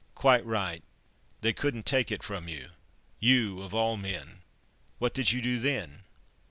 "Quite 0.15 0.43
right—they 0.47 1.53
couldn't 1.53 1.85
take 1.85 2.11
it 2.11 2.23
from 2.23 2.47
you—you 2.47 3.61
of 3.61 3.75
all 3.75 3.97
men. 3.97 4.41
What 4.97 5.13
did 5.13 5.31
you 5.31 5.43
do 5.43 5.59
then?" 5.59 6.05